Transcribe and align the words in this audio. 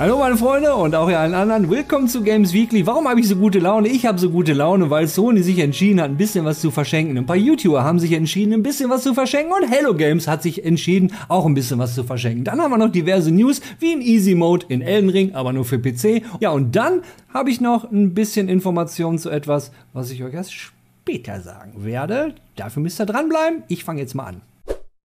Hallo 0.00 0.18
meine 0.18 0.38
Freunde 0.38 0.74
und 0.74 0.94
auch 0.94 1.10
ihr 1.10 1.20
allen 1.20 1.34
anderen. 1.34 1.68
Willkommen 1.68 2.08
zu 2.08 2.22
Games 2.22 2.54
Weekly. 2.54 2.86
Warum 2.86 3.06
habe 3.06 3.20
ich 3.20 3.28
so 3.28 3.36
gute 3.36 3.58
Laune? 3.58 3.88
Ich 3.88 4.06
habe 4.06 4.18
so 4.18 4.30
gute 4.30 4.54
Laune, 4.54 4.88
weil 4.88 5.06
Sony 5.06 5.42
sich 5.42 5.58
entschieden 5.58 6.00
hat, 6.00 6.08
ein 6.08 6.16
bisschen 6.16 6.46
was 6.46 6.62
zu 6.62 6.70
verschenken. 6.70 7.18
Ein 7.18 7.26
paar 7.26 7.36
YouTuber 7.36 7.84
haben 7.84 7.98
sich 7.98 8.12
entschieden, 8.12 8.54
ein 8.54 8.62
bisschen 8.62 8.88
was 8.88 9.02
zu 9.02 9.12
verschenken 9.12 9.52
und 9.52 9.70
Hello 9.70 9.92
Games 9.92 10.26
hat 10.26 10.42
sich 10.42 10.64
entschieden, 10.64 11.12
auch 11.28 11.44
ein 11.44 11.52
bisschen 11.52 11.78
was 11.78 11.94
zu 11.94 12.02
verschenken. 12.02 12.44
Dann 12.44 12.62
haben 12.62 12.70
wir 12.70 12.78
noch 12.78 12.90
diverse 12.90 13.30
News, 13.30 13.60
wie 13.78 13.92
in 13.92 14.00
Easy 14.00 14.34
Mode 14.34 14.64
in 14.70 14.80
Elden 14.80 15.10
Ring, 15.10 15.34
aber 15.34 15.52
nur 15.52 15.66
für 15.66 15.78
PC. 15.78 16.22
Ja, 16.40 16.48
und 16.48 16.74
dann 16.74 17.02
habe 17.34 17.50
ich 17.50 17.60
noch 17.60 17.92
ein 17.92 18.14
bisschen 18.14 18.48
Informationen 18.48 19.18
zu 19.18 19.28
etwas, 19.28 19.70
was 19.92 20.10
ich 20.10 20.24
euch 20.24 20.32
erst 20.32 20.54
später 20.54 21.42
sagen 21.42 21.84
werde. 21.84 22.36
Dafür 22.56 22.82
müsst 22.82 23.02
ihr 23.02 23.04
dranbleiben. 23.04 23.64
Ich 23.68 23.84
fange 23.84 24.00
jetzt 24.00 24.14
mal 24.14 24.28
an. 24.28 24.40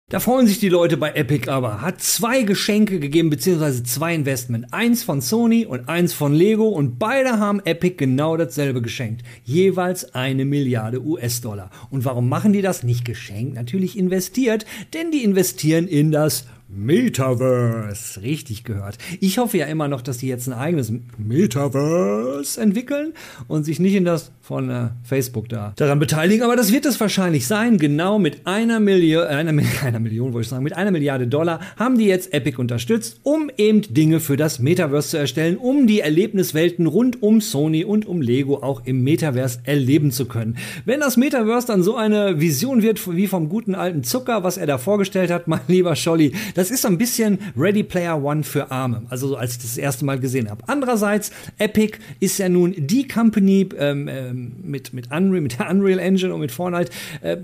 Da 0.08 0.20
freuen 0.20 0.46
sich 0.46 0.60
die 0.60 0.70
Leute 0.70 0.98
bei 0.98 1.14
Epic 1.14 1.50
aber. 1.50 1.82
Hat 1.82 2.00
zwei 2.00 2.44
Geschenke 2.44 3.00
gegeben, 3.00 3.32
beziehungsweise 3.32 3.82
zwei 3.82 4.14
Investment. 4.14 4.72
Eins 4.72 5.02
von 5.02 5.20
Sony 5.20 5.66
und 5.66 5.90
eins 5.90 6.14
von 6.14 6.32
Lego 6.32 6.68
und 6.68 7.00
beide 7.00 7.40
haben 7.40 7.60
Epic 7.66 7.96
genau 7.96 8.38
dasselbe 8.38 8.84
geschenkt. 8.84 9.24
Jeweils 9.46 10.14
eine 10.14 10.46
Milliarde 10.46 11.04
US-Dollar. 11.04 11.72
Und 11.90 12.06
warum 12.06 12.30
machen 12.30 12.54
die 12.54 12.62
das? 12.62 12.84
Nicht 12.84 13.04
geschenkt, 13.04 13.56
natürlich 13.56 13.98
investiert, 13.98 14.68
denn 14.94 15.10
die 15.10 15.24
investieren 15.24 15.88
in 15.88 16.12
das 16.12 16.46
Metaverse. 16.76 18.22
Richtig 18.22 18.64
gehört. 18.64 18.98
Ich 19.20 19.38
hoffe 19.38 19.58
ja 19.58 19.66
immer 19.66 19.88
noch, 19.88 20.02
dass 20.02 20.18
die 20.18 20.28
jetzt 20.28 20.48
ein 20.48 20.54
eigenes 20.54 20.92
Metaverse 21.18 22.60
entwickeln 22.60 23.14
und 23.48 23.64
sich 23.64 23.80
nicht 23.80 23.96
in 23.96 24.06
das 24.06 24.32
von 24.46 24.70
äh, 24.70 24.90
Facebook 25.04 25.50
da 25.50 25.74
daran 25.76 26.00
beteiligen. 26.00 26.44
Aber 26.44 26.56
das 26.56 26.72
wird 26.72 26.86
es 26.86 27.00
wahrscheinlich 27.00 27.48
sein. 27.48 27.80
Genau 27.80 28.20
mit 28.20 28.46
einer 28.46 28.80
Million, 28.80 29.24
äh, 29.24 29.28
einer, 29.28 29.64
einer 29.84 30.00
Million 30.00 30.34
wollte 30.34 30.46
ich 30.46 30.50
sagen, 30.50 30.64
mit 30.64 30.76
einer 30.76 30.92
Milliarde 30.92 31.28
Dollar 31.28 31.60
haben 31.78 31.98
die 31.98 32.06
jetzt 32.06 32.34
Epic 32.34 32.60
unterstützt, 32.60 33.20
um 33.24 33.50
eben 33.58 33.82
Dinge 33.82 34.20
für 34.20 34.38
das 34.38 34.60
Metaverse 34.60 35.10
zu 35.10 35.18
erstellen, 35.18 35.58
um 35.58 35.88
die 35.88 36.02
Erlebniswelten 36.02 36.86
rund 36.86 37.24
um 37.24 37.42
Sony 37.42 37.84
und 37.84 38.06
um 38.06 38.22
Lego 38.22 38.58
auch 38.58 38.86
im 38.86 39.04
Metaverse 39.04 39.60
erleben 39.64 40.12
zu 40.12 40.26
können. 40.26 40.58
Wenn 40.86 41.00
das 41.00 41.18
Metaverse 41.18 41.68
dann 41.68 41.82
so 41.82 41.96
eine 41.96 42.40
Vision 42.40 42.84
wird 42.84 43.02
wie 43.16 43.28
vom 43.28 43.50
guten 43.50 43.74
alten 43.74 44.04
Zucker, 44.04 44.44
was 44.44 44.58
er 44.58 44.68
da 44.68 44.78
vorgestellt 44.78 45.32
hat, 45.32 45.48
mein 45.48 45.62
lieber 45.68 45.96
Scholli, 45.96 46.34
das 46.54 46.65
ist 46.72 46.82
so 46.82 46.88
ein 46.88 46.98
bisschen 46.98 47.40
Ready 47.58 47.84
Player 47.84 48.22
One 48.22 48.44
für 48.44 48.72
Arme. 48.72 49.04
Also 49.10 49.30
so, 49.30 49.38
als 49.38 49.54
ich 49.54 49.60
das 49.60 49.78
erste 49.78 50.06
Mal 50.06 50.20
gesehen 50.20 50.50
habe. 50.50 50.64
Andererseits, 50.68 51.32
Epic 51.58 51.98
ist 52.20 52.38
ja 52.38 52.50
nun 52.50 52.74
die 52.78 53.08
Company 53.08 53.70
ähm, 53.78 54.08
ähm, 54.08 54.54
mit, 54.64 54.94
mit, 54.94 55.12
Unreal, 55.12 55.42
mit 55.42 55.60
der 55.60 55.70
Unreal 55.70 56.00
Engine 56.00 56.34
und 56.34 56.42
mit 56.42 56.52
Fortnite. 56.52 56.92
Äh, 57.22 57.38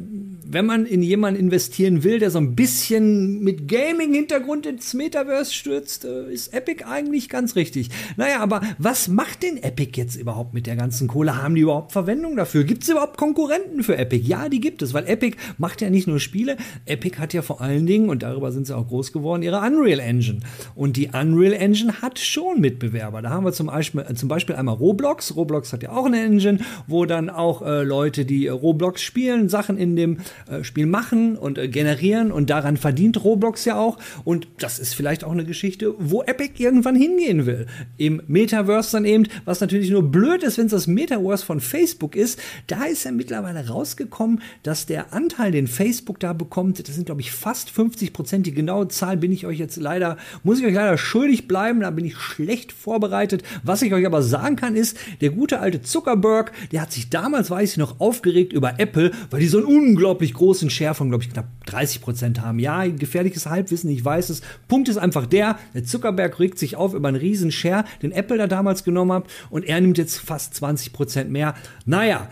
wenn 0.54 0.66
man 0.66 0.86
in 0.86 1.02
jemanden 1.02 1.40
investieren 1.40 2.04
will, 2.04 2.20
der 2.20 2.30
so 2.30 2.40
ein 2.40 2.56
bisschen 2.56 3.42
mit 3.42 3.68
Gaming-Hintergrund 3.68 4.66
ins 4.66 4.94
Metaverse 4.94 5.54
stürzt, 5.54 6.04
äh, 6.04 6.32
ist 6.32 6.54
Epic 6.54 6.84
eigentlich 6.84 7.30
ganz 7.30 7.56
richtig. 7.56 7.90
Naja, 8.18 8.40
aber 8.42 8.62
was 8.78 9.08
macht 9.08 9.44
denn 9.44 9.58
Epic 9.64 9.94
jetzt 9.96 10.16
überhaupt 10.18 10.54
mit 10.54 10.68
der 10.68 10.76
ganzen 10.76 11.08
Kohle? 11.08 11.42
Haben 11.42 11.56
die 11.56 11.62
überhaupt 11.62 11.94
Verwendung 11.94 12.36
dafür? 12.36 12.66
Gibt 12.66 12.84
es 12.84 12.90
überhaupt 12.90 13.18
Konkurrenten 13.18 13.84
für 13.84 13.98
Epic? 13.98 14.28
Ja, 14.28 14.50
die 14.50 14.60
gibt 14.60 14.82
es, 14.82 14.94
weil 14.94 15.08
Epic 15.08 15.38
macht 15.58 15.82
ja 15.82 15.90
nicht 15.90 16.08
nur 16.08 16.20
Spiele. 16.20 16.58
Epic 16.86 17.18
hat 17.18 17.34
ja 17.34 17.42
vor 17.42 17.62
allen 17.62 17.86
Dingen, 17.86 18.10
und 18.10 18.24
darüber 18.24 18.52
sind 18.52 18.68
sie 18.68 18.76
auch 18.76 18.88
groß 18.88 19.01
geworden, 19.12 19.44
ihre 19.44 19.60
Unreal 19.60 20.00
Engine. 20.00 20.40
Und 20.76 20.98
die 20.98 21.08
Unreal 21.08 21.54
Engine 21.54 22.02
hat 22.02 22.20
schon 22.20 22.62
Mitbewerber. 22.62 23.22
Da 23.22 23.30
haben 23.30 23.46
wir 23.46 23.54
zum 23.54 23.68
Beispiel, 23.68 24.06
zum 24.16 24.30
Beispiel 24.30 24.56
einmal 24.56 24.76
Roblox. 24.76 25.36
Roblox 25.36 25.74
hat 25.74 25.84
ja 25.84 25.92
auch 25.92 26.06
eine 26.06 26.24
Engine, 26.24 26.60
wo 26.88 27.06
dann 27.06 27.30
auch 27.30 27.62
äh, 27.62 27.84
Leute, 27.84 28.26
die 28.26 28.46
äh, 28.46 28.52
Roblox 28.52 29.02
spielen, 29.02 29.50
Sachen 29.50 29.78
in 29.78 29.96
dem 29.96 30.18
äh, 30.50 30.64
Spiel 30.64 30.86
machen 30.86 31.38
und 31.38 31.58
äh, 31.58 31.68
generieren 31.68 32.32
und 32.32 32.50
daran 32.50 32.78
verdient 32.78 33.24
Roblox 33.24 33.66
ja 33.66 33.80
auch. 33.80 33.98
Und 34.24 34.48
das 34.60 34.80
ist 34.80 34.94
vielleicht 34.94 35.24
auch 35.24 35.32
eine 35.32 35.46
Geschichte, 35.46 35.94
wo 35.98 36.22
Epic 36.24 36.62
irgendwann 36.62 36.96
hingehen 36.96 37.46
will. 37.46 37.66
Im 37.98 38.22
Metaverse 38.28 38.92
dann 38.92 39.06
eben, 39.06 39.28
was 39.46 39.62
natürlich 39.62 39.90
nur 39.90 40.04
blöd 40.04 40.44
ist, 40.44 40.58
wenn 40.58 40.66
es 40.66 40.72
das 40.72 40.88
Metaverse 40.88 41.46
von 41.46 41.60
Facebook 41.60 42.16
ist, 42.16 42.40
da 42.68 42.86
ist 42.86 43.04
ja 43.04 43.12
mittlerweile 43.12 43.68
rausgekommen, 43.68 44.42
dass 44.64 44.86
der 44.86 45.14
Anteil, 45.14 45.52
den 45.52 45.68
Facebook 45.68 46.20
da 46.20 46.34
bekommt, 46.34 46.88
das 46.88 46.96
sind 46.96 47.06
glaube 47.06 47.22
ich 47.22 47.32
fast 47.32 47.70
50 47.70 48.14
Prozent. 48.14 48.46
Die 48.46 48.54
genaue 48.54 48.88
Zahl 48.92 49.18
bin 49.18 49.32
ich 49.32 49.46
euch 49.46 49.58
jetzt 49.58 49.78
leider, 49.78 50.18
muss 50.44 50.60
ich 50.60 50.66
euch 50.66 50.74
leider 50.74 50.98
schuldig 50.98 51.48
bleiben, 51.48 51.80
da 51.80 51.90
bin 51.90 52.06
ich 52.06 52.18
schlecht 52.18 52.72
vorbereitet. 52.72 53.44
Was 53.64 53.82
ich 53.82 53.94
euch 53.94 54.06
aber 54.06 54.22
sagen 54.22 54.56
kann 54.56 54.76
ist, 54.76 54.98
der 55.22 55.32
gute 55.32 55.60
alte 55.60 55.82
Zuckerberg, 55.82 56.52
der 56.72 56.82
hat 56.82 56.92
sich 56.92 57.10
damals, 57.10 57.50
weiß 57.50 57.72
ich 57.72 57.78
noch, 57.78 58.00
aufgeregt 58.00 58.54
über 58.54 58.80
Apple, 58.80 59.12
weil 59.30 59.40
die 59.40 59.48
so 59.48 59.58
einen 59.58 59.68
unglaublich 59.68 60.34
großen 60.34 60.70
Share 60.70 60.94
von, 60.94 61.10
glaube 61.10 61.24
ich, 61.24 61.32
knapp 61.32 61.48
30 61.66 62.02
Prozent 62.02 62.42
haben. 62.42 62.60
Ja, 62.60 62.86
gefährliches 62.86 63.46
Halbwissen, 63.46 63.90
ich 63.90 64.04
weiß 64.04 64.30
es. 64.30 64.42
Punkt 64.68 64.90
ist 64.90 64.98
einfach 64.98 65.26
der, 65.26 65.58
der 65.74 65.84
Zuckerberg 65.84 66.40
regt 66.40 66.60
sich 66.60 66.76
auf 66.76 66.94
über 66.94 67.08
einen 67.08 67.18
riesen 67.18 67.52
Share, 67.52 67.86
den 68.02 68.12
Apple 68.12 68.38
da 68.38 68.48
damals 68.48 68.84
genommen 68.84 69.14
hat 69.14 69.24
und 69.50 69.66
er 69.66 69.82
nimmt 69.82 69.98
jetzt 69.98 70.18
fast 70.18 70.54
20 70.56 70.94
Prozent 70.94 71.32
mehr. 71.32 71.56
Naja, 71.86 72.30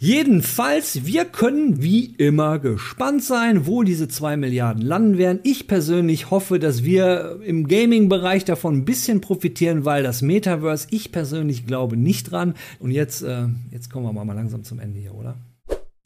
jedenfalls, 0.00 1.04
wir 1.04 1.26
können 1.26 1.82
wie 1.82 2.06
immer 2.16 2.58
gespannt 2.58 3.22
sein, 3.22 3.66
wo 3.66 3.82
diese 3.82 4.08
2 4.08 4.38
Milliarden 4.38 4.82
landen 4.82 5.18
werden. 5.18 5.40
Ich 5.44 5.68
persönlich 5.68 6.30
hoffe, 6.30 6.58
dass 6.58 6.82
wir 6.82 7.40
im 7.44 7.68
Gaming-Bereich 7.68 8.44
davon 8.46 8.78
ein 8.78 8.84
bisschen 8.84 9.20
profitieren, 9.20 9.84
weil 9.84 10.02
das 10.02 10.22
Metaverse, 10.22 10.88
ich 10.90 11.12
persönlich 11.12 11.66
glaube 11.66 11.96
nicht 11.96 12.32
dran. 12.32 12.54
Und 12.78 12.90
jetzt, 12.90 13.22
äh, 13.22 13.46
jetzt 13.70 13.90
kommen 13.90 14.06
wir 14.06 14.24
mal 14.24 14.32
langsam 14.32 14.64
zum 14.64 14.80
Ende 14.80 14.98
hier, 14.98 15.14
oder? 15.14 15.36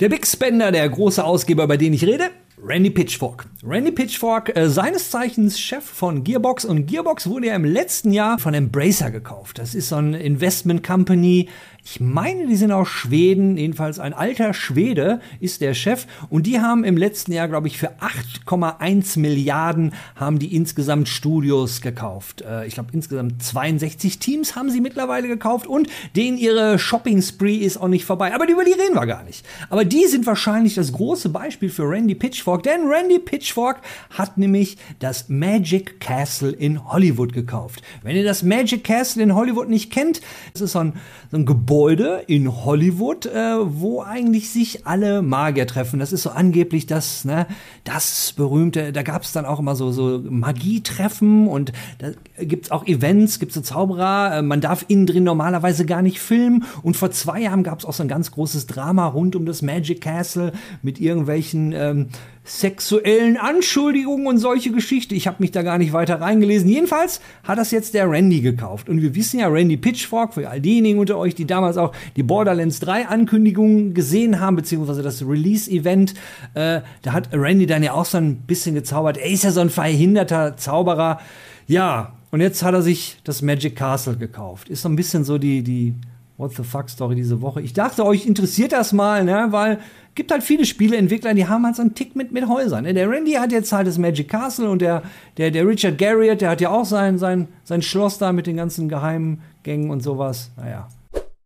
Der 0.00 0.08
Big 0.08 0.26
Spender, 0.26 0.72
der 0.72 0.88
große 0.88 1.24
Ausgeber, 1.24 1.64
über 1.64 1.76
den 1.76 1.92
ich 1.92 2.04
rede, 2.04 2.30
Randy 2.62 2.90
Pitchfork. 2.90 3.46
Randy 3.64 3.90
Pitchfork, 3.90 4.56
äh, 4.56 4.68
seines 4.68 5.10
Zeichens 5.10 5.58
Chef 5.58 5.84
von 5.84 6.22
Gearbox 6.22 6.64
und 6.64 6.86
Gearbox 6.86 7.28
wurde 7.28 7.48
ja 7.48 7.56
im 7.56 7.64
letzten 7.64 8.12
Jahr 8.12 8.38
von 8.38 8.54
Embracer 8.54 9.10
gekauft. 9.10 9.58
Das 9.58 9.74
ist 9.74 9.88
so 9.88 9.96
ein 9.96 10.14
Investment 10.14 10.86
Company, 10.86 11.48
ich 11.86 12.00
meine, 12.00 12.46
die 12.46 12.56
sind 12.56 12.72
aus 12.72 12.88
Schweden, 12.88 13.58
jedenfalls 13.58 13.98
ein 13.98 14.14
alter 14.14 14.54
Schwede 14.54 15.20
ist 15.38 15.60
der 15.60 15.74
Chef 15.74 16.06
und 16.30 16.46
die 16.46 16.58
haben 16.58 16.82
im 16.82 16.96
letzten 16.96 17.32
Jahr, 17.32 17.46
glaube 17.46 17.68
ich, 17.68 17.76
für 17.76 18.00
8,1 18.00 19.18
Milliarden 19.18 19.92
haben 20.16 20.38
die 20.38 20.56
insgesamt 20.56 21.08
Studios 21.08 21.82
gekauft. 21.82 22.40
Äh, 22.40 22.66
ich 22.66 22.74
glaube, 22.74 22.88
insgesamt 22.94 23.42
62 23.42 24.18
Teams 24.18 24.56
haben 24.56 24.70
sie 24.70 24.80
mittlerweile 24.80 25.28
gekauft 25.28 25.66
und 25.66 25.88
denen 26.16 26.38
ihre 26.38 26.78
Shopping 26.78 27.20
Spree 27.20 27.56
ist 27.56 27.76
auch 27.76 27.88
nicht 27.88 28.06
vorbei. 28.06 28.34
Aber 28.34 28.48
über 28.48 28.64
die 28.64 28.72
reden 28.72 28.94
wir 28.94 29.06
gar 29.06 29.22
nicht. 29.22 29.44
Aber 29.68 29.84
die 29.84 30.06
sind 30.06 30.24
wahrscheinlich 30.24 30.74
das 30.74 30.90
große 30.90 31.28
Beispiel 31.28 31.68
für 31.68 31.82
Randy 31.82 32.14
Pitchfork, 32.14 32.43
denn 32.44 32.88
Randy 32.88 33.18
Pitchfork 33.18 33.80
hat 34.10 34.38
nämlich 34.38 34.76
das 34.98 35.28
Magic 35.28 36.00
Castle 36.00 36.50
in 36.52 36.84
Hollywood 36.92 37.32
gekauft. 37.32 37.82
Wenn 38.02 38.16
ihr 38.16 38.24
das 38.24 38.42
Magic 38.42 38.84
Castle 38.84 39.22
in 39.22 39.34
Hollywood 39.34 39.68
nicht 39.68 39.90
kennt, 39.90 40.20
das 40.52 40.62
ist 40.62 40.72
so 40.72 40.80
ein, 40.80 40.94
so 41.30 41.38
ein 41.38 41.46
Gebäude, 41.46 42.22
in 42.26 42.64
Hollywood, 42.64 43.26
äh, 43.26 43.56
wo 43.58 44.02
eigentlich 44.02 44.50
sich 44.50 44.86
alle 44.86 45.22
Magier 45.22 45.66
treffen. 45.66 45.98
Das 45.98 46.12
ist 46.12 46.22
so 46.22 46.30
angeblich 46.30 46.86
das, 46.86 47.24
ne, 47.24 47.46
das 47.84 48.32
berühmte, 48.36 48.92
da 48.92 49.02
gab 49.02 49.22
es 49.22 49.32
dann 49.32 49.46
auch 49.46 49.58
immer 49.58 49.76
so, 49.76 49.92
so 49.92 50.20
Magietreffen 50.22 51.48
und 51.48 51.72
da 51.98 52.10
gibt's 52.44 52.70
auch 52.70 52.86
Events, 52.86 53.38
gibt's 53.38 53.54
so 53.54 53.60
Zauberer, 53.60 54.38
äh, 54.38 54.42
man 54.42 54.60
darf 54.60 54.84
innen 54.88 55.06
drin 55.06 55.24
normalerweise 55.24 55.86
gar 55.86 56.02
nicht 56.02 56.20
filmen. 56.20 56.64
Und 56.82 56.96
vor 56.96 57.10
zwei 57.10 57.40
Jahren 57.40 57.62
gab's 57.62 57.84
auch 57.84 57.92
so 57.92 58.02
ein 58.02 58.08
ganz 58.08 58.30
großes 58.30 58.66
Drama 58.66 59.06
rund 59.06 59.36
um 59.36 59.46
das 59.46 59.62
Magic 59.62 60.00
Castle 60.00 60.52
mit 60.82 61.00
irgendwelchen 61.00 61.72
ähm, 61.72 62.08
sexuellen 62.44 63.38
Anschuldigungen 63.38 64.26
und 64.26 64.38
solche 64.38 64.70
Geschichte. 64.70 65.14
Ich 65.14 65.26
habe 65.26 65.38
mich 65.40 65.50
da 65.50 65.62
gar 65.62 65.78
nicht 65.78 65.94
weiter 65.94 66.20
reingelesen. 66.20 66.68
Jedenfalls 66.68 67.22
hat 67.42 67.58
das 67.58 67.70
jetzt 67.70 67.94
der 67.94 68.10
Randy 68.10 68.42
gekauft. 68.42 68.90
Und 68.90 69.00
wir 69.00 69.14
wissen 69.14 69.40
ja, 69.40 69.48
Randy 69.48 69.78
Pitchfork, 69.78 70.34
für 70.34 70.48
all 70.48 70.60
diejenigen 70.60 70.98
unter 70.98 71.16
euch, 71.16 71.34
die 71.34 71.46
damals 71.46 71.78
auch 71.78 71.92
die 72.16 72.22
Borderlands 72.22 72.80
3 72.80 73.08
Ankündigungen 73.08 73.94
gesehen 73.94 74.40
haben, 74.40 74.56
beziehungsweise 74.56 75.02
das 75.02 75.26
Release-Event, 75.26 76.12
äh, 76.52 76.82
da 77.00 77.12
hat 77.12 77.30
Randy 77.32 77.64
dann 77.64 77.82
ja 77.82 77.94
auch 77.94 78.04
so 78.04 78.18
ein 78.18 78.42
bisschen 78.42 78.74
gezaubert. 78.74 79.16
Er 79.16 79.30
ist 79.30 79.44
ja 79.44 79.50
so 79.50 79.60
ein 79.60 79.70
verhinderter 79.70 80.58
Zauberer. 80.58 81.20
Ja, 81.66 82.12
und 82.30 82.42
jetzt 82.42 82.62
hat 82.62 82.74
er 82.74 82.82
sich 82.82 83.16
das 83.24 83.40
Magic 83.40 83.76
Castle 83.76 84.16
gekauft. 84.16 84.68
Ist 84.68 84.82
so 84.82 84.88
ein 84.90 84.96
bisschen 84.96 85.24
so 85.24 85.38
die, 85.38 85.62
die 85.62 85.94
What 86.36 86.52
the 86.56 86.64
fuck 86.64 86.90
Story 86.90 87.14
diese 87.14 87.40
Woche. 87.40 87.60
Ich 87.60 87.74
dachte, 87.74 88.04
euch 88.04 88.26
interessiert 88.26 88.72
das 88.72 88.92
mal, 88.92 89.24
ne, 89.24 89.46
weil 89.50 89.78
gibt 90.14 90.30
halt 90.30 90.42
viele 90.42 90.64
Spieleentwickler, 90.64 91.34
die 91.34 91.46
haben 91.46 91.64
halt 91.64 91.76
so 91.76 91.82
einen 91.82 91.94
Tick 91.94 92.16
mit, 92.16 92.32
mit 92.32 92.48
Häusern. 92.48 92.84
Ne? 92.84 92.94
Der 92.94 93.08
Randy 93.08 93.32
hat 93.32 93.52
jetzt 93.52 93.72
halt 93.72 93.86
das 93.86 93.98
Magic 93.98 94.28
Castle 94.28 94.68
und 94.68 94.80
der, 94.80 95.02
der, 95.36 95.50
der 95.50 95.66
Richard 95.66 95.98
Garriott, 95.98 96.40
der 96.40 96.50
hat 96.50 96.60
ja 96.60 96.70
auch 96.70 96.84
sein, 96.84 97.18
sein, 97.18 97.48
sein 97.64 97.82
Schloss 97.82 98.18
da 98.18 98.32
mit 98.32 98.46
den 98.46 98.56
ganzen 98.56 98.88
geheimen 98.88 99.42
Gängen 99.62 99.90
und 99.90 100.02
sowas. 100.02 100.50
Naja. 100.56 100.88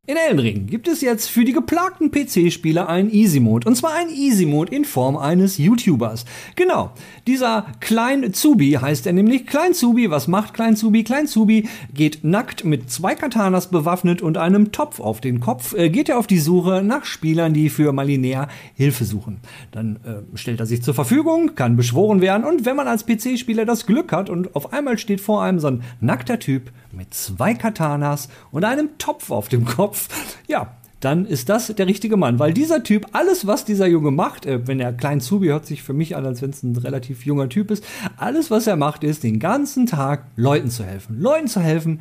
In 0.09 0.17
Elden 0.17 0.67
gibt 0.69 0.89
es 0.89 1.03
jetzt 1.03 1.29
für 1.29 1.45
die 1.45 1.53
geplagten 1.53 2.11
PC-Spieler 2.11 2.89
einen 2.89 3.11
Easy 3.11 3.41
Mode. 3.41 3.69
Und 3.69 3.77
zwar 3.77 3.93
ein 3.93 4.09
Easy 4.09 4.47
Mode 4.47 4.75
in 4.75 4.87
Form 4.87 5.19
eines 5.19 5.59
YouTubers. 5.59 6.25
Genau. 6.57 6.93
Dieser 7.27 7.67
Klein 7.81 8.33
Zubi 8.33 8.79
heißt 8.81 9.07
er 9.07 9.13
nämlich. 9.13 9.47
Klein 9.47 9.75
Zubi, 9.75 10.11
was 10.11 10.27
macht 10.27 10.55
Klein 10.55 10.77
Zubi? 10.77 11.05
Klein 11.05 11.27
Zubi 11.27 11.69
geht 11.93 12.25
nackt 12.25 12.65
mit 12.65 12.91
zwei 12.91 13.15
Katanas 13.15 13.67
bewaffnet 13.67 14.23
und 14.23 14.39
einem 14.39 14.73
Topf 14.73 14.99
auf 14.99 15.21
den 15.21 15.41
Kopf, 15.41 15.75
äh, 15.75 15.91
geht 15.91 16.09
er 16.09 16.19
auf 16.19 16.27
die 16.27 16.39
Suche 16.39 16.83
nach 16.83 17.05
Spielern, 17.05 17.53
die 17.53 17.69
für 17.69 17.93
Malinär 17.93 18.49
Hilfe 18.77 19.05
suchen. 19.05 19.41
Dann 19.73 19.97
äh, 19.97 20.39
stellt 20.39 20.61
er 20.61 20.65
sich 20.65 20.83
zur 20.83 20.95
Verfügung, 20.95 21.55
kann 21.55 21.77
beschworen 21.77 22.23
werden 22.23 22.45
und 22.45 22.65
wenn 22.65 22.77
man 22.77 22.89
als 22.89 23.05
PC-Spieler 23.05 23.67
das 23.67 23.85
Glück 23.85 24.11
hat 24.13 24.31
und 24.31 24.57
auf 24.57 24.73
einmal 24.73 24.97
steht 24.97 25.21
vor 25.21 25.43
einem 25.43 25.59
so 25.59 25.67
ein 25.67 25.83
nackter 26.01 26.39
Typ 26.39 26.71
mit 26.93 27.13
zwei 27.13 27.53
Katanas 27.53 28.31
und 28.51 28.65
einem 28.65 28.97
Topf 28.97 29.31
auf 29.31 29.49
dem 29.49 29.67
Kopf, 29.67 29.98
ja, 30.47 30.75
dann 31.01 31.27
ist 31.27 31.49
das 31.49 31.69
der 31.69 31.87
richtige 31.87 32.17
Mann. 32.17 32.39
Weil 32.39 32.53
dieser 32.53 32.83
Typ, 32.83 33.07
alles, 33.13 33.47
was 33.47 33.65
dieser 33.65 33.87
Junge 33.87 34.11
macht, 34.11 34.47
äh, 34.47 34.67
wenn 34.67 34.81
er 34.81 34.93
klein 34.93 35.21
Zubi 35.21 35.49
hört 35.49 35.67
sich 35.67 35.83
für 35.83 35.93
mich 35.93 36.17
an, 36.17 36.27
als 36.27 36.43
wenn 36.43 36.51
es 36.51 36.63
ein 36.63 36.77
relativ 36.77 37.25
junger 37.25 37.49
Typ 37.49 37.71
ist, 37.71 37.85
alles, 38.17 38.51
was 38.51 38.67
er 38.67 38.77
macht, 38.77 39.05
ist, 39.05 39.23
den 39.23 39.39
ganzen 39.39 39.87
Tag 39.87 40.25
Leuten 40.37 40.71
zu 40.71 40.85
helfen. 40.85 41.21
Leuten 41.21 41.47
zu 41.47 41.61
helfen, 41.61 42.01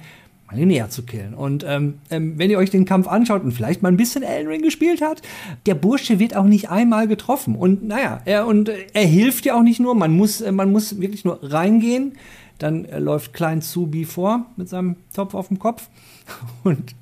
mal 0.49 0.65
näher 0.65 0.89
zu 0.89 1.03
killen. 1.03 1.33
Und 1.33 1.63
ähm, 1.67 1.95
ähm, 2.09 2.33
wenn 2.37 2.49
ihr 2.49 2.57
euch 2.57 2.69
den 2.69 2.85
Kampf 2.85 3.07
anschaut 3.07 3.43
und 3.43 3.51
vielleicht 3.51 3.81
mal 3.81 3.89
ein 3.89 3.97
bisschen 3.97 4.23
Elden 4.23 4.47
Ring 4.47 4.61
gespielt 4.61 5.01
habt, 5.01 5.21
der 5.65 5.75
Bursche 5.75 6.19
wird 6.19 6.35
auch 6.35 6.45
nicht 6.45 6.69
einmal 6.69 7.07
getroffen. 7.07 7.55
Und 7.55 7.83
naja, 7.87 8.21
er, 8.25 8.47
und 8.47 8.69
äh, 8.69 8.87
er 8.93 9.05
hilft 9.05 9.45
ja 9.45 9.55
auch 9.55 9.63
nicht 9.63 9.79
nur, 9.79 9.93
man 9.93 10.13
muss, 10.13 10.41
äh, 10.41 10.51
man 10.51 10.71
muss 10.71 10.99
wirklich 10.99 11.25
nur 11.25 11.39
reingehen. 11.43 12.13
Dann 12.59 12.85
äh, 12.85 12.99
läuft 12.99 13.33
Klein 13.33 13.61
Zubi 13.61 14.05
vor 14.05 14.45
mit 14.55 14.69
seinem 14.69 14.95
Topf 15.13 15.33
auf 15.33 15.49
dem 15.49 15.59
Kopf. 15.59 15.89
Und 16.63 16.95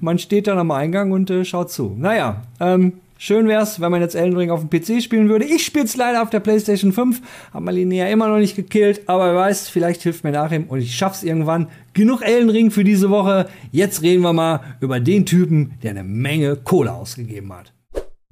man 0.00 0.18
steht 0.18 0.46
dann 0.46 0.58
am 0.58 0.70
Eingang 0.70 1.12
und 1.12 1.30
äh, 1.30 1.44
schaut 1.44 1.70
zu. 1.70 1.94
Naja, 1.96 2.42
ähm, 2.58 2.94
Schön 3.24 3.46
wär's, 3.46 3.80
wenn 3.80 3.92
man 3.92 4.00
jetzt 4.00 4.16
Elden 4.16 4.36
Ring 4.36 4.50
auf 4.50 4.66
dem 4.66 4.68
PC 4.68 5.00
spielen 5.00 5.28
würde. 5.28 5.44
Ich 5.44 5.64
spiel's 5.64 5.94
leider 5.96 6.24
auf 6.24 6.30
der 6.30 6.40
PlayStation 6.40 6.92
5, 6.92 7.22
hab 7.54 7.62
mal 7.62 7.70
Linnea 7.70 8.08
immer 8.08 8.26
noch 8.26 8.38
nicht 8.38 8.56
gekillt, 8.56 9.02
aber 9.06 9.26
wer 9.26 9.36
weiß, 9.36 9.68
vielleicht 9.68 10.02
hilft 10.02 10.24
mir 10.24 10.32
nachher 10.32 10.64
und 10.68 10.80
ich 10.80 10.96
schaff's 10.96 11.22
irgendwann. 11.22 11.68
Genug 11.92 12.22
Elden 12.22 12.50
Ring 12.50 12.72
für 12.72 12.82
diese 12.82 13.10
Woche. 13.10 13.48
Jetzt 13.70 14.02
reden 14.02 14.22
wir 14.22 14.32
mal 14.32 14.58
über 14.80 14.98
den 14.98 15.24
Typen, 15.24 15.74
der 15.84 15.92
eine 15.92 16.02
Menge 16.02 16.56
Kohle 16.56 16.92
ausgegeben 16.92 17.52
hat. 17.52 17.72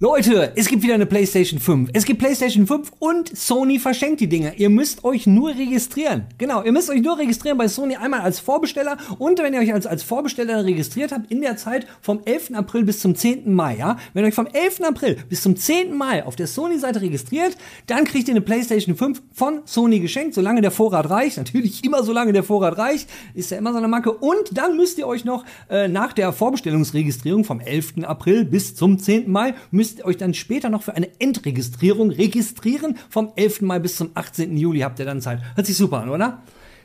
Leute, 0.03 0.55
es 0.57 0.67
gibt 0.67 0.83
wieder 0.83 0.95
eine 0.95 1.05
PlayStation 1.05 1.61
5. 1.61 1.91
Es 1.93 2.07
gibt 2.07 2.21
PlayStation 2.21 2.67
5 2.67 2.91
und 3.01 3.37
Sony 3.37 3.79
verschenkt 3.79 4.23
die 4.23 4.31
Dinger. 4.31 4.55
Ihr 4.57 4.71
müsst 4.71 5.05
euch 5.05 5.27
nur 5.27 5.51
registrieren. 5.51 6.25
Genau, 6.39 6.63
ihr 6.63 6.73
müsst 6.73 6.89
euch 6.89 7.03
nur 7.03 7.19
registrieren 7.19 7.59
bei 7.59 7.69
Sony 7.69 7.97
einmal 7.97 8.21
als 8.21 8.41
Vorbesteller 8.41 8.97
und 9.19 9.39
wenn 9.41 9.53
ihr 9.53 9.61
euch 9.61 9.75
als, 9.75 9.87
als 9.87 10.03
Vorbesteller 10.03 10.65
registriert 10.65 11.13
habt, 11.13 11.31
in 11.31 11.43
der 11.43 11.59
Zeit 11.59 11.87
vom 12.01 12.23
11. 12.25 12.53
April 12.55 12.85
bis 12.85 13.01
zum 13.01 13.15
10. 13.15 13.53
Mai, 13.53 13.77
ja? 13.77 13.99
Wenn 14.15 14.25
ihr 14.25 14.29
euch 14.29 14.35
vom 14.35 14.47
11. 14.47 14.81
April 14.85 15.19
bis 15.29 15.43
zum 15.43 15.55
10. 15.55 15.95
Mai 15.95 16.25
auf 16.25 16.35
der 16.35 16.47
Sony-Seite 16.47 17.03
registriert, 17.03 17.59
dann 17.87 18.05
kriegt 18.05 18.27
ihr 18.27 18.33
eine 18.33 18.41
PlayStation 18.41 18.97
5 18.97 19.21
von 19.35 19.61
Sony 19.67 20.01
geschenkt, 20.01 20.33
solange 20.33 20.63
der 20.63 20.71
Vorrat 20.71 21.11
reicht. 21.11 21.37
Natürlich 21.37 21.85
immer 21.85 22.05
solange 22.05 22.33
der 22.33 22.43
Vorrat 22.43 22.79
reicht, 22.79 23.11
ist 23.35 23.51
ja 23.51 23.59
immer 23.59 23.73
so 23.73 23.77
eine 23.77 23.89
Macke. 23.89 24.13
Und 24.13 24.57
dann 24.57 24.79
müsst 24.79 24.97
ihr 24.97 25.07
euch 25.07 25.27
noch 25.27 25.45
äh, 25.69 25.89
nach 25.89 26.15
der 26.15 26.33
Vorbestellungsregistrierung 26.33 27.45
vom 27.45 27.61
11. 27.61 28.05
April 28.05 28.47
bis 28.47 28.75
zum 28.75 28.99
10. 28.99 29.31
Mai 29.31 29.53
müsst 29.71 29.90
müsst 29.91 30.05
euch 30.05 30.17
dann 30.17 30.35
später 30.35 30.69
noch 30.69 30.83
für 30.83 30.95
eine 30.95 31.09
Endregistrierung 31.19 32.11
registrieren. 32.11 32.97
Vom 33.09 33.33
11. 33.35 33.63
Mai 33.63 33.81
bis 33.81 33.97
zum 33.97 34.11
18. 34.15 34.57
Juli 34.57 34.81
habt 34.81 34.99
ihr 35.01 35.05
dann 35.05 35.21
Zeit. 35.21 35.41
Hört 35.57 35.67
sich 35.67 35.77
super 35.77 36.03
an, 36.03 36.11
oder? 36.11 36.43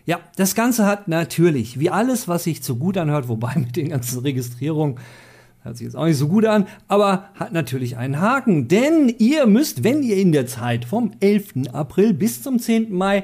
Ja, 0.07 0.19
das 0.37 0.55
Ganze 0.55 0.85
hat 0.85 1.07
natürlich, 1.07 1.79
wie 1.79 1.89
alles, 1.91 2.27
was 2.27 2.45
sich 2.45 2.63
zu 2.63 2.77
gut 2.77 2.97
anhört, 2.97 3.27
wobei 3.27 3.53
mit 3.59 3.75
den 3.75 3.89
ganzen 3.89 4.21
Registrierungen 4.21 4.99
hört 5.61 5.77
sich 5.77 5.85
jetzt 5.85 5.95
auch 5.95 6.05
nicht 6.05 6.17
so 6.17 6.27
gut 6.27 6.45
an, 6.45 6.67
aber 6.87 7.29
hat 7.35 7.51
natürlich 7.53 7.97
einen 7.97 8.19
Haken. 8.19 8.67
Denn 8.67 9.13
ihr 9.17 9.45
müsst, 9.45 9.83
wenn 9.83 10.01
ihr 10.01 10.17
in 10.17 10.31
der 10.31 10.47
Zeit 10.47 10.85
vom 10.85 11.11
11. 11.19 11.73
April 11.73 12.13
bis 12.13 12.41
zum 12.41 12.59
10. 12.59 12.91
Mai 12.91 13.23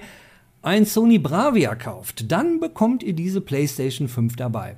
ein 0.61 0.85
Sony 0.85 1.17
Bravia 1.17 1.73
kauft, 1.73 2.31
dann 2.31 2.59
bekommt 2.59 3.01
ihr 3.01 3.13
diese 3.13 3.41
PlayStation 3.41 4.07
5 4.07 4.35
dabei. 4.35 4.77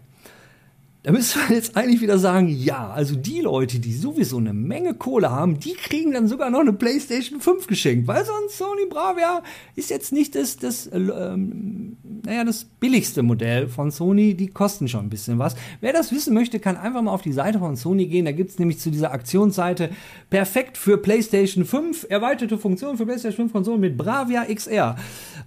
Da 1.04 1.12
müssen 1.12 1.42
wir 1.50 1.58
jetzt 1.58 1.76
eigentlich 1.76 2.00
wieder 2.00 2.18
sagen, 2.18 2.48
ja, 2.48 2.90
also 2.90 3.18
die 3.18 3.42
Leute, 3.42 3.80
die 3.80 3.94
sowieso 3.94 4.38
eine 4.38 4.54
Menge 4.54 4.94
Kohle 4.94 5.32
haben, 5.32 5.60
die 5.60 5.74
kriegen 5.74 6.14
dann 6.14 6.30
sogar 6.30 6.50
noch 6.50 6.62
eine 6.62 6.72
PlayStation 6.72 7.42
5 7.42 7.68
geschenkt, 7.68 8.08
weil 8.08 8.24
sonst 8.24 8.58
Sony 8.58 8.86
Bravia 8.90 9.44
ist 9.76 9.90
jetzt 9.90 10.14
nicht 10.14 10.34
das, 10.34 10.56
das, 10.56 10.90
ähm, 10.94 11.98
naja, 12.26 12.44
das 12.44 12.66
billigste 12.66 13.24
Modell 13.24 13.68
von 13.68 13.92
Sony, 13.92 14.36
die 14.36 14.48
kosten 14.48 14.88
schon 14.88 15.06
ein 15.06 15.10
bisschen 15.10 15.40
was. 15.40 15.56
Wer 15.82 15.94
das 15.94 16.12
wissen 16.12 16.34
möchte, 16.34 16.60
kann 16.60 16.78
einfach 16.78 17.02
mal 17.02 17.12
auf 17.12 17.22
die 17.22 17.34
Seite 17.34 17.60
von 17.60 17.76
Sony 17.76 18.08
gehen, 18.08 18.26
da 18.26 18.32
gibt's 18.32 18.60
nämlich 18.60 18.80
zu 18.80 18.92
dieser 18.92 19.12
Aktionsseite 19.12 19.90
perfekt 20.30 20.78
für 20.78 20.98
PlayStation 20.98 21.66
5, 21.66 22.08
erweiterte 22.10 22.58
Funktionen 22.58 22.98
für 22.98 23.06
PlayStation 23.06 23.50
5 23.50 23.54
Konsolen 23.54 23.82
mit 23.82 23.98
Bravia 23.98 24.46
XR. 24.46 24.96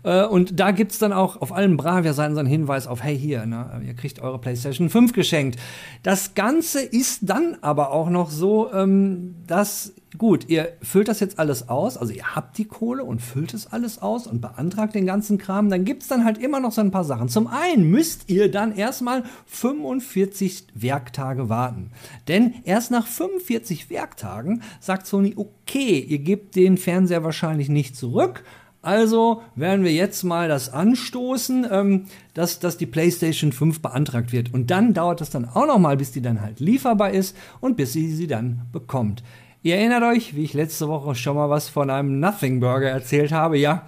Äh, 0.03 0.25
und 0.27 0.59
da 0.59 0.71
gibt's 0.71 0.99
dann 0.99 1.13
auch 1.13 1.41
auf 1.41 1.53
allen 1.53 1.77
Bravia-Seiten 1.77 2.35
so 2.35 2.41
einen 2.41 2.49
Hinweis 2.49 2.87
auf, 2.87 3.03
hey 3.03 3.19
hier, 3.19 3.47
ne, 3.47 3.83
ihr 3.87 3.95
kriegt 3.95 4.21
eure 4.21 4.41
PlayStation 4.41 4.91
5 4.91 5.13
geschenkt 5.13 5.27
geschenkt. 5.27 5.59
Das 6.03 6.35
Ganze 6.35 6.81
ist 6.81 7.21
dann 7.23 7.57
aber 7.61 7.93
auch 7.93 8.11
noch 8.11 8.31
so, 8.31 8.73
ähm, 8.73 9.37
dass, 9.47 9.95
gut, 10.17 10.49
ihr 10.49 10.73
füllt 10.83 11.09
das 11.09 11.21
jetzt 11.21 11.39
alles 11.39 11.69
aus, 11.69 11.97
also 11.97 12.13
ihr 12.13 12.35
habt 12.35 12.59
die 12.59 12.65
Kohle 12.65 13.05
und 13.05 13.21
füllt 13.21 13.55
es 13.55 13.67
alles 13.67 14.01
aus 14.01 14.27
und 14.27 14.41
beantragt 14.41 14.95
den 14.95 15.07
ganzen 15.07 15.39
Kram, 15.39 15.69
dann 15.69 15.85
gibt 15.85 16.03
es 16.03 16.09
dann 16.09 16.25
halt 16.25 16.39
immer 16.39 16.61
noch 16.61 16.73
so 16.73 16.81
ein 16.81 16.91
paar 16.91 17.05
Sachen. 17.05 17.29
Zum 17.29 17.47
einen 17.47 17.91
müsst 17.91 18.31
ihr 18.31 18.51
dann 18.51 18.75
erstmal 18.75 19.25
45 19.47 20.69
Werktage 20.75 21.49
warten. 21.49 21.91
Denn 22.29 22.55
erst 22.65 22.91
nach 22.91 23.07
45 23.07 23.91
Werktagen 23.91 24.63
sagt 24.81 25.07
Sony, 25.07 25.35
okay, 25.37 25.99
ihr 26.01 26.19
gebt 26.19 26.57
den 26.57 26.79
Fernseher 26.79 27.25
wahrscheinlich 27.25 27.69
nicht 27.69 27.97
zurück, 27.97 28.45
also 28.87 29.43
werden 29.57 29.85
wir 29.85 29.93
jetzt 29.93 30.23
mal 30.23 30.49
das 30.49 30.73
anstoßen, 30.73 31.67
ähm, 31.69 32.05
dass, 32.35 32.61
dass 32.61 32.77
die 32.77 32.87
PlayStation 32.87 33.51
5 33.51 33.83
beantragt 33.83 34.31
wird. 34.31 34.55
Und 34.55 34.71
dann 34.71 34.95
dauert 34.95 35.21
das 35.21 35.31
dann 35.31 35.45
auch 35.45 35.67
noch 35.67 35.81
mal, 35.81 35.97
bis 35.97 36.13
die 36.13 36.23
dann 36.23 36.41
halt 36.41 36.61
lieferbar 36.61 37.11
ist 37.11 37.37
und 37.61 37.77
bis 37.77 37.93
sie 37.93 38.15
sie 38.15 38.29
dann 38.29 38.63
bekommt. 38.71 39.25
Ihr 39.67 39.79
erinnert 39.79 40.05
euch, 40.05 40.37
wie 40.37 40.45
ich 40.45 40.55
letzte 40.55 40.87
Woche 40.87 41.17
schon 41.17 41.35
mal 41.35 41.51
was 41.51 41.69
von 41.69 41.91
einem 41.91 42.21
Nothing 42.21 42.61
Burger 42.61 42.89
erzählt 42.89 43.33
habe, 43.33 43.59
ja? 43.59 43.85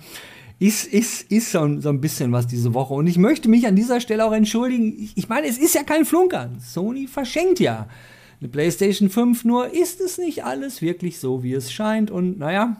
Ist, 0.58 0.92
ist, 0.92 1.30
ist 1.30 1.52
so, 1.52 1.80
so 1.80 1.90
ein 1.90 2.00
bisschen 2.00 2.32
was 2.32 2.48
diese 2.48 2.74
Woche. 2.74 2.94
Und 2.94 3.06
ich 3.06 3.16
möchte 3.16 3.48
mich 3.48 3.64
an 3.64 3.76
dieser 3.76 4.00
Stelle 4.00 4.24
auch 4.24 4.32
entschuldigen. 4.32 4.96
Ich, 4.98 5.16
ich 5.16 5.28
meine, 5.28 5.46
es 5.46 5.56
ist 5.56 5.76
ja 5.76 5.84
kein 5.84 6.04
Flunkern. 6.04 6.58
Sony 6.58 7.06
verschenkt 7.06 7.60
ja 7.60 7.86
eine 8.40 8.48
PlayStation 8.48 9.08
5, 9.08 9.44
nur 9.44 9.72
ist 9.72 10.00
es 10.00 10.18
nicht 10.18 10.42
alles 10.42 10.82
wirklich 10.82 11.20
so, 11.20 11.44
wie 11.44 11.52
es 11.52 11.70
scheint. 11.70 12.10
Und 12.10 12.40
naja, 12.40 12.78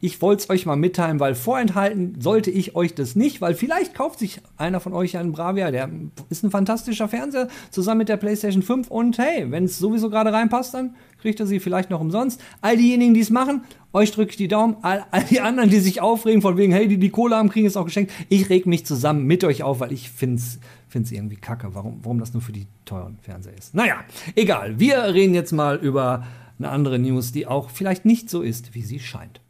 ich 0.00 0.22
wollte 0.22 0.42
es 0.42 0.50
euch 0.50 0.66
mal 0.66 0.76
mitteilen, 0.76 1.20
weil 1.20 1.34
vorenthalten 1.34 2.20
sollte 2.20 2.50
ich 2.50 2.74
euch 2.74 2.94
das 2.94 3.16
nicht, 3.16 3.40
weil 3.40 3.54
vielleicht 3.54 3.94
kauft 3.94 4.18
sich 4.18 4.40
einer 4.56 4.80
von 4.80 4.94
euch 4.94 5.16
einen 5.16 5.32
Bravia, 5.32 5.70
der 5.70 5.90
ist 6.30 6.42
ein 6.42 6.50
fantastischer 6.50 7.08
Fernseher 7.08 7.48
zusammen 7.70 7.98
mit 7.98 8.08
der 8.08 8.16
PlayStation 8.16 8.62
5 8.62 8.88
und 8.88 9.18
hey, 9.18 9.50
wenn 9.50 9.64
es 9.64 9.78
sowieso 9.78 10.08
gerade 10.08 10.32
reinpasst, 10.32 10.74
dann 10.74 10.94
kriegt 11.20 11.38
er 11.38 11.46
sie 11.46 11.60
vielleicht 11.60 11.90
noch 11.90 12.00
umsonst. 12.00 12.40
All 12.62 12.76
diejenigen, 12.76 13.12
die 13.12 13.20
es 13.20 13.30
machen, 13.30 13.62
euch 13.92 14.10
drücke 14.12 14.30
ich 14.30 14.36
die 14.36 14.48
Daumen. 14.48 14.76
All, 14.82 15.04
all, 15.10 15.24
die 15.24 15.40
anderen, 15.40 15.68
die 15.68 15.80
sich 15.80 16.00
aufregen 16.00 16.40
von 16.40 16.56
wegen, 16.56 16.72
hey, 16.72 16.88
die 16.88 16.96
die 16.96 17.10
Kohle 17.10 17.36
haben, 17.36 17.50
kriegen 17.50 17.66
es 17.66 17.76
auch 17.76 17.84
geschenkt. 17.84 18.12
Ich 18.28 18.48
reg 18.48 18.66
mich 18.66 18.86
zusammen 18.86 19.26
mit 19.26 19.44
euch 19.44 19.62
auf, 19.62 19.80
weil 19.80 19.92
ich 19.92 20.10
finde 20.10 20.36
es 20.36 21.12
irgendwie 21.12 21.36
kacke, 21.36 21.74
warum, 21.74 21.98
warum 22.02 22.18
das 22.18 22.32
nur 22.32 22.42
für 22.42 22.52
die 22.52 22.66
teuren 22.86 23.18
Fernseher 23.20 23.56
ist. 23.56 23.74
Naja, 23.74 23.96
egal. 24.34 24.78
Wir 24.78 25.02
reden 25.12 25.34
jetzt 25.34 25.52
mal 25.52 25.76
über 25.76 26.24
eine 26.58 26.70
andere 26.70 26.98
News, 26.98 27.32
die 27.32 27.46
auch 27.46 27.70
vielleicht 27.70 28.04
nicht 28.04 28.30
so 28.30 28.42
ist, 28.42 28.74
wie 28.74 28.82
sie 28.82 28.98
scheint. 28.98 29.40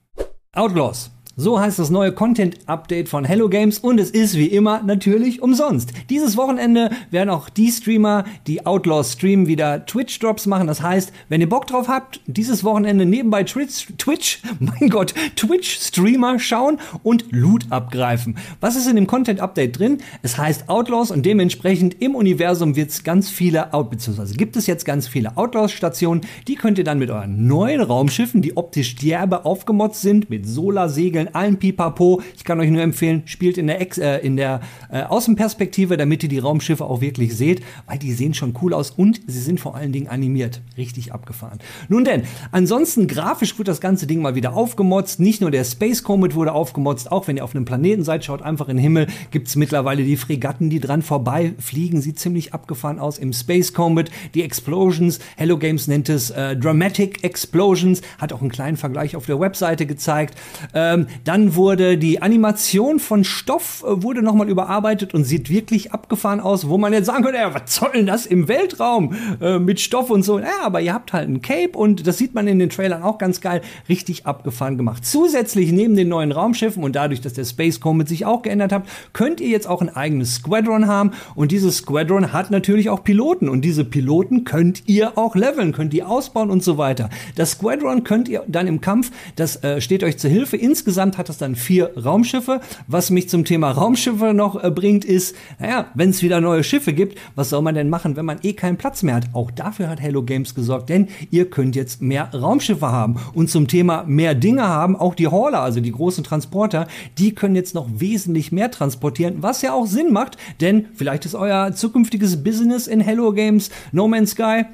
Outlaws. 0.55 1.11
So 1.43 1.59
heißt 1.59 1.79
das 1.79 1.89
neue 1.89 2.13
Content-Update 2.13 3.09
von 3.09 3.25
Hello 3.25 3.49
Games 3.49 3.79
und 3.79 3.99
es 3.99 4.11
ist 4.11 4.37
wie 4.37 4.49
immer 4.49 4.83
natürlich 4.83 5.41
umsonst. 5.41 5.95
Dieses 6.11 6.37
Wochenende 6.37 6.91
werden 7.11 7.31
auch 7.31 7.49
die 7.49 7.73
Streamer, 7.73 8.25
die 8.47 8.67
Outlaws 8.67 9.13
streamen, 9.13 9.47
wieder 9.47 9.87
Twitch-Drops 9.87 10.45
machen. 10.45 10.67
Das 10.67 10.83
heißt, 10.83 11.15
wenn 11.31 11.41
ihr 11.41 11.49
Bock 11.49 11.67
drauf 11.67 11.89
habt, 11.89 12.21
dieses 12.27 12.63
Wochenende 12.63 13.07
nebenbei 13.07 13.45
Twitch, 13.45 13.87
Twitch, 13.97 14.43
mein 14.61 14.91
Gott, 14.91 15.15
Twitch-Streamer 15.35 16.39
schauen 16.39 16.79
und 17.05 17.25
Loot 17.31 17.65
abgreifen. 17.71 18.37
Was 18.61 18.77
ist 18.77 18.87
in 18.87 18.97
dem 18.97 19.07
Content-Update 19.07 19.79
drin? 19.79 20.03
Es 20.21 20.37
heißt 20.37 20.69
Outlaws 20.69 21.11
und 21.11 21.25
dementsprechend 21.25 22.03
im 22.03 22.17
Universum 22.17 22.77
wird 22.77 22.91
es 22.91 23.03
ganz 23.03 23.31
viele, 23.31 23.73
Out 23.73 23.89
beziehungsweise 23.89 24.35
gibt 24.35 24.57
es 24.57 24.67
jetzt 24.67 24.85
ganz 24.85 25.09
viele 25.09 25.39
Outlaws-Stationen. 25.39 26.21
Die 26.49 26.57
könnt 26.57 26.77
ihr 26.77 26.85
dann 26.85 26.99
mit 26.99 27.09
euren 27.09 27.47
neuen 27.47 27.81
Raumschiffen, 27.81 28.43
die 28.43 28.59
optisch 28.59 28.97
derbe 28.97 29.47
aufgemotzt 29.47 30.03
sind, 30.03 30.29
mit 30.29 30.47
Solarsegeln, 30.47 31.30
allen 31.35 31.59
Pipapo. 31.59 32.23
Ich 32.37 32.45
kann 32.45 32.61
euch 32.61 32.71
nur 32.71 32.83
empfehlen, 32.83 33.23
spielt 33.27 33.59
in 33.59 33.67
der, 33.67 33.81
Ex 33.81 33.99
äh, 33.99 34.19
in 34.19 34.37
der 34.37 34.61
äh, 34.91 35.03
Außenperspektive, 35.03 35.97
damit 35.97 36.23
ihr 36.23 36.29
die 36.29 36.39
Raumschiffe 36.39 36.85
auch 36.85 37.01
wirklich 37.01 37.37
seht, 37.37 37.63
weil 37.87 37.99
die 37.99 38.13
sehen 38.13 38.35
schon 38.35 38.55
cool 38.63 38.75
aus 38.75 38.91
und 38.91 39.21
sie 39.27 39.41
sind 39.41 39.61
vor 39.61 39.75
allen 39.75 39.93
Dingen 39.93 40.09
animiert. 40.09 40.61
Richtig 40.77 41.13
abgefahren. 41.13 41.59
Nun 41.89 42.05
denn, 42.05 42.23
ansonsten 42.53 43.07
grafisch 43.07 43.57
wird 43.59 43.69
das 43.69 43.81
ganze 43.81 44.07
Ding 44.07 44.23
mal 44.23 44.35
wieder 44.35 44.55
aufgemotzt. 44.55 45.21
Nicht 45.21 45.41
nur 45.41 45.51
der 45.51 45.65
Space 45.65 46.03
Comet 46.03 46.35
wurde 46.35 46.53
aufgemotzt, 46.53 47.11
auch 47.11 47.29
wenn 47.29 47.37
ihr 47.37 47.45
auf 47.45 47.55
einem 47.55 47.65
Planeten 47.65 48.05
seid, 48.05 48.25
schaut 48.25 48.43
einfach 48.43 48.69
in 48.69 48.77
den 48.77 48.83
Himmel, 48.83 49.07
gibt 49.31 49.49
es 49.49 49.57
mittlerweile 49.57 50.05
die 50.05 50.17
Fregatten, 50.17 50.71
die 50.71 50.81
dran 50.81 51.03
vorbeifliegen. 51.03 52.01
Sieht 52.01 52.19
ziemlich 52.19 52.55
abgefahren 52.55 52.99
aus 52.99 53.19
im 53.19 53.33
Space 53.33 53.73
Comet. 53.73 54.11
Die 54.35 54.43
Explosions, 54.43 55.19
Hello 55.37 55.59
Games 55.59 55.87
nennt 55.89 56.09
es 56.09 56.31
äh, 56.31 56.57
Dramatic 56.57 57.23
Explosions, 57.25 58.03
hat 58.19 58.33
auch 58.33 58.41
einen 58.41 58.51
kleinen 58.51 58.77
Vergleich 58.77 59.17
auf 59.17 59.27
der 59.27 59.41
Webseite 59.41 59.87
gezeigt. 59.87 60.39
Ähm, 60.75 61.07
dann 61.25 61.55
wurde 61.55 61.99
die 61.99 62.23
Animation 62.23 62.99
von 62.99 63.25
Stoff 63.25 63.85
äh, 63.87 64.03
wurde 64.03 64.23
nochmal 64.23 64.49
überarbeitet 64.49 65.15
und 65.15 65.25
sieht 65.25 65.51
wirklich 65.51 65.93
abgefahren 65.93 66.41
aus, 66.41 66.69
wo 66.69 66.79
man 66.79 66.93
jetzt 66.93 67.07
sagen 67.07 67.25
könnte, 67.25 67.39
ja, 67.39 67.55
was 67.55 67.75
soll 67.75 67.91
denn 67.95 68.07
das 68.07 68.27
im 68.27 68.49
Weltraum 68.49 69.15
äh, 69.41 69.59
mit 69.59 69.81
Stoff 69.81 70.11
und 70.11 70.23
so. 70.23 70.39
Ja, 70.39 70.47
aber 70.63 70.81
ihr 70.81 70.95
habt 70.95 71.13
halt 71.13 71.29
ein 71.29 71.43
Cape 71.43 71.77
und 71.77 72.07
das 72.07 72.19
sieht 72.19 72.35
man 72.35 72.47
in 72.47 72.59
den 72.59 72.71
Trailern 72.71 73.03
auch 73.03 73.19
ganz 73.19 73.41
geil, 73.41 73.61
richtig 73.89 74.27
abgefahren 74.27 74.77
gemacht. 74.77 75.05
Zusätzlich 75.05 75.73
neben 75.73 75.97
den 75.97 76.09
neuen 76.09 76.33
Raumschiffen 76.33 76.83
und 76.83 76.97
dadurch, 76.97 77.21
dass 77.21 77.33
der 77.33 77.45
Space 77.45 77.81
Comet 77.81 78.09
sich 78.09 78.27
auch 78.27 78.43
geändert 78.43 78.73
hat, 78.73 78.85
könnt 79.13 79.41
ihr 79.41 79.49
jetzt 79.49 79.69
auch 79.69 79.81
ein 79.81 79.89
eigenes 79.89 80.37
Squadron 80.37 80.87
haben 80.87 81.13
und 81.35 81.53
dieses 81.53 81.79
Squadron 81.79 82.33
hat 82.33 82.51
natürlich 82.51 82.91
auch 82.91 83.05
Piloten 83.05 83.49
und 83.49 83.63
diese 83.63 83.85
Piloten 83.85 84.45
könnt 84.45 84.83
ihr 84.87 85.19
auch 85.19 85.35
leveln, 85.35 85.73
könnt 85.73 85.95
ihr 85.95 86.09
ausbauen 86.09 86.51
und 86.51 86.63
so 86.63 86.79
weiter. 86.79 87.11
Das 87.35 87.53
Squadron 87.53 88.05
könnt 88.05 88.29
ihr 88.29 88.45
dann 88.47 88.67
im 88.67 88.81
Kampf, 88.81 89.11
das 89.37 89.63
äh, 89.63 89.81
steht 89.81 90.05
euch 90.05 90.19
zur 90.19 90.31
Hilfe. 90.31 90.57
Insgesamt 91.01 91.17
hat 91.17 91.31
es 91.31 91.39
dann 91.39 91.55
vier 91.55 91.93
Raumschiffe. 91.97 92.61
Was 92.87 93.09
mich 93.09 93.31
zum 93.31 93.47
Thema 93.47 93.71
Raumschiffe 93.71 94.35
noch 94.35 94.63
äh, 94.63 94.71
bringt, 94.71 95.07
ist, 95.07 95.35
naja, 95.59 95.87
wenn 95.95 96.11
es 96.11 96.23
wieder 96.23 96.43
neue 96.43 96.63
Schiffe 96.63 96.93
gibt, 96.93 97.17
was 97.35 97.49
soll 97.49 97.63
man 97.63 97.75
denn 97.75 97.89
machen, 97.89 98.17
wenn 98.17 98.27
man 98.27 98.41
eh 98.43 98.53
keinen 98.53 98.77
Platz 98.77 99.03
mehr 99.03 99.15
hat? 99.15 99.25
Auch 99.33 99.51
dafür 99.51 99.89
hat 99.89 99.99
Hello 99.99 100.23
Games 100.23 100.55
gesorgt, 100.55 100.91
denn 100.91 101.09
ihr 101.31 101.49
könnt 101.49 101.75
jetzt 101.75 102.03
mehr 102.03 102.29
Raumschiffe 102.35 102.93
haben. 102.93 103.19
Und 103.33 103.49
zum 103.49 103.67
Thema 103.67 104.05
mehr 104.07 104.35
Dinge 104.35 104.69
haben, 104.69 104.95
auch 104.95 105.15
die 105.15 105.29
Hauler, 105.29 105.63
also 105.63 105.81
die 105.81 105.93
großen 105.93 106.23
Transporter, 106.23 106.87
die 107.17 107.35
können 107.35 107.57
jetzt 107.57 107.75
noch 107.75 107.89
wesentlich 107.95 108.53
mehr 108.53 108.71
transportieren, 108.71 109.37
was 109.39 109.63
ja 109.63 109.73
auch 109.73 109.87
Sinn 109.87 110.13
macht, 110.13 110.37
denn 110.61 110.89
vielleicht 110.93 111.25
ist 111.25 111.35
euer 111.35 111.73
zukünftiges 111.73 112.45
Business 112.45 112.87
in 112.87 113.01
Hello 113.01 113.33
Games 113.33 113.71
No 113.91 114.07
Man's 114.07 114.33
Sky 114.33 114.65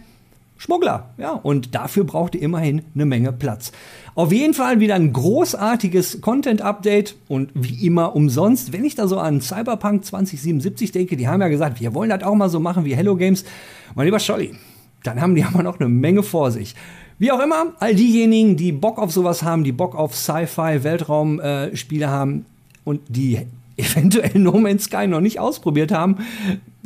Schmuggler. 0.59 1.11
Ja, 1.19 1.33
und 1.33 1.75
dafür 1.75 2.05
braucht 2.05 2.35
ihr 2.35 2.43
immerhin 2.43 2.83
eine 2.95 3.05
Menge 3.05 3.33
Platz. 3.33 3.73
Auf 4.15 4.33
jeden 4.33 4.55
Fall 4.55 4.81
wieder 4.81 4.95
ein 4.95 5.13
großartiges 5.13 6.23
Content-Update 6.23 7.17
und 7.29 7.51
wie 7.55 7.87
immer 7.87 8.17
umsonst. 8.17 8.73
Wenn 8.73 8.85
ich 8.85 8.95
da 8.95 9.07
so 9.07 9.19
an 9.19 9.41
Cyberpunk 9.41 10.05
2077 10.05 10.93
denke, 10.93 11.17
die 11.17 11.29
haben 11.29 11.43
ja 11.43 11.49
gesagt, 11.49 11.81
wir 11.81 11.93
wollen 11.95 12.11
das 12.11 12.23
auch 12.23 12.35
mal 12.35 12.49
so 12.49 12.59
machen 12.59 12.85
wie 12.85 12.97
Hello 12.97 13.17
Games. 13.17 13.45
Mein 13.95 14.07
lieber 14.07 14.19
Scholli, 14.19 14.55
dann 15.03 15.21
haben 15.21 15.35
die 15.35 15.45
aber 15.45 15.63
noch 15.63 15.79
eine 15.79 15.89
Menge 15.89 16.23
vor 16.23 16.51
sich. 16.51 16.75
Wie 17.19 17.33
auch 17.33 17.41
immer, 17.41 17.73
all 17.81 17.95
diejenigen, 17.95 18.57
die 18.57 18.73
Bock 18.73 18.99
auf 18.99 19.11
sowas 19.11 19.43
haben, 19.43 19.65
die 19.65 19.73
Bock 19.73 19.95
auf 19.95 20.15
Sci-Fi, 20.15 20.83
Weltraum-Spiele 20.83 22.05
äh, 22.05 22.09
haben 22.09 22.45
und 22.85 23.01
die 23.09 23.41
eventuell 23.77 24.39
No 24.39 24.53
Man's 24.59 24.85
Sky 24.85 25.07
noch 25.07 25.21
nicht 25.21 25.39
ausprobiert 25.39 25.93
haben, 25.93 26.17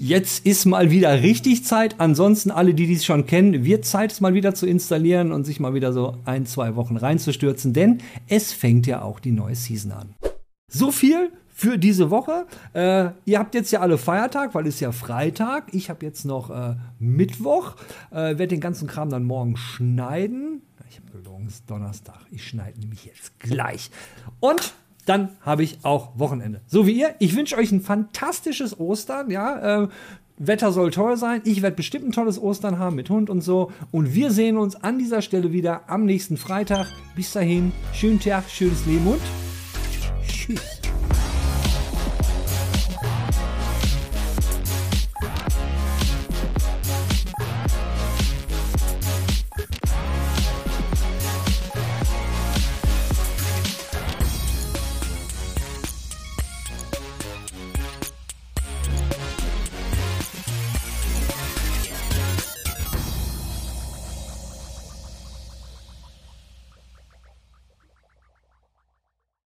jetzt 0.01 0.47
ist 0.47 0.65
mal 0.65 0.91
wieder 0.91 1.23
richtig 1.23 1.65
Zeit. 1.65 1.97
Ansonsten 1.99 2.51
alle, 2.51 2.75
die 2.75 2.87
dies 2.87 3.05
schon 3.05 3.27
kennen, 3.27 3.65
wird 3.65 3.85
Zeit, 3.85 4.11
es 4.11 4.21
mal 4.21 4.35
wieder 4.35 4.55
zu 4.55 4.67
installieren 4.67 5.31
und 5.31 5.45
sich 5.45 5.61
mal 5.61 5.75
wieder 5.75 5.93
so 5.93 6.17
ein, 6.25 6.47
zwei 6.47 6.75
Wochen 6.75 6.97
reinzustürzen, 6.97 7.73
denn 7.73 7.99
es 8.27 8.53
fängt 8.53 8.87
ja 8.87 9.03
auch 9.03 9.21
die 9.21 9.33
neue 9.33 9.55
Season 9.55 9.93
an. 9.93 10.15
So 10.73 10.91
viel 10.91 11.31
für 11.49 11.79
diese 11.79 12.11
Woche. 12.11 12.47
Äh, 12.73 13.11
ihr 13.27 13.39
habt 13.39 13.55
jetzt 13.55 13.71
ja 13.71 13.81
alle 13.81 13.99
Feiertag, 13.99 14.55
weil 14.55 14.67
es 14.67 14.81
ja 14.81 14.93
Freitag. 14.93 15.75
Ich 15.75 15.91
habe 15.91 16.07
jetzt 16.07 16.25
noch 16.25 16.49
äh, 16.49 16.77
Mittwoch. 16.99 17.77
Äh, 18.11 18.15
Werde 18.15 18.49
den 18.49 18.61
ganzen 18.61 18.89
Kram 18.89 19.11
dann 19.11 19.25
morgen 19.25 19.57
schneiden. 19.59 20.63
Ich 20.89 20.97
habe 20.97 21.11
gelogen, 21.11 21.47
es 21.47 21.57
ist 21.57 21.71
Donnerstag. 21.71 22.21
Ich 22.31 22.47
schneide 22.47 22.81
nämlich 22.81 23.05
jetzt 23.05 23.39
gleich. 23.39 23.91
Und 24.39 24.73
dann 25.07 25.31
habe 25.41 25.63
ich 25.63 25.79
auch 25.83 26.19
Wochenende. 26.19 26.61
So 26.67 26.87
wie 26.87 26.93
ihr. 26.93 27.15
Ich 27.19 27.37
wünsche 27.37 27.57
euch 27.57 27.73
ein 27.73 27.81
fantastisches 27.81 28.79
Ostern. 28.79 29.31
Ja, 29.31 29.85
äh, 29.85 29.89
Wetter 30.39 30.73
soll 30.73 30.91
toll 30.91 31.17
sein. 31.19 31.43
Ich 31.45 31.61
werde 31.61 31.77
bestimmt 31.77 32.07
ein 32.07 32.13
tolles 32.13 32.41
Ostern 32.41 32.79
haben 32.79 32.97
mit 32.97 33.11
Hund 33.11 33.29
und 33.29 33.43
so. 33.43 33.73
Und 33.91 34.15
wir 34.15 34.31
sehen 34.31 34.57
uns 34.57 34.75
an 34.75 34.99
dieser 34.99 35.21
Stelle 35.21 35.53
wieder 35.53 35.89
am 35.89 36.07
nächsten 36.07 36.39
Freitag. 36.39 36.87
Bis 37.15 37.33
dahin, 37.33 37.73
schönen 37.93 38.21
Tag, 38.21 38.49
schönes 38.49 38.87
Leben 38.87 39.07
und 39.07 39.21
tschüss. 40.27 40.80